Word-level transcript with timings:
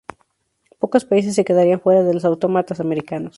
Pocos 0.79 1.05
países 1.05 1.35
se 1.35 1.45
quedarían 1.45 1.79
fuera 1.79 2.01
de 2.01 2.15
los 2.15 2.25
autómatas 2.25 2.79
americanos. 2.79 3.29